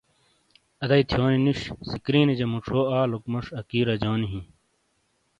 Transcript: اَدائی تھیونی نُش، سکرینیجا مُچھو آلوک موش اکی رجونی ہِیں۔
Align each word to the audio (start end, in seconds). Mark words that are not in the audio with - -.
اَدائی 0.83 1.03
تھیونی 1.09 1.39
نُش، 1.45 1.59
سکرینیجا 1.89 2.47
مُچھو 2.51 2.79
آلوک 2.99 3.23
موش 3.31 3.47
اکی 3.59 3.79
رجونی 3.89 4.27
ہِیں۔ 4.31 4.45